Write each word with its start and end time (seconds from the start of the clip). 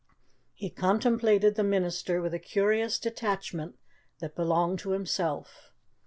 He 0.55 0.71
contemplated 0.71 1.53
the 1.53 1.63
minister 1.63 2.23
with 2.23 2.33
a 2.33 2.39
curious 2.39 2.97
detachment 2.97 3.77
that 4.17 4.33
belonged 4.35 4.79
to 4.79 4.93
himself. 4.93 5.71